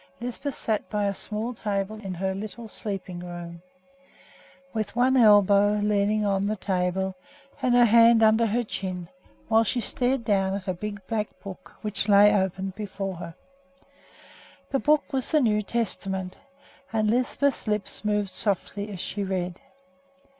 Lisbeth 0.19 0.55
sat 0.55 0.89
by 0.89 1.05
the 1.05 1.13
small 1.13 1.53
table 1.53 2.01
in 2.03 2.15
her 2.15 2.33
little 2.33 2.67
sleeping 2.67 3.19
room, 3.19 3.61
with 4.73 4.95
one 4.95 5.15
elbow 5.15 5.73
leaning 5.75 6.25
on 6.25 6.47
the 6.47 6.55
table 6.55 7.13
and 7.61 7.75
her 7.75 7.85
hand 7.85 8.23
under 8.23 8.47
her 8.47 8.63
chin, 8.63 9.09
while 9.47 9.63
she 9.63 9.79
stared 9.79 10.25
down 10.25 10.55
at 10.55 10.67
a 10.67 10.73
big 10.73 11.05
black 11.05 11.27
book 11.43 11.73
which 11.83 12.09
lay 12.09 12.33
open 12.33 12.73
before 12.75 13.17
her. 13.17 13.35
The 14.71 14.79
book 14.79 15.13
was 15.13 15.29
the 15.29 15.39
New 15.39 15.61
Testament, 15.61 16.39
and 16.91 17.07
Lisbeth's 17.07 17.67
lips 17.67 18.03
moved 18.03 18.29
softly 18.31 18.89
as 18.89 18.99
she 18.99 19.23
read. 19.23 19.61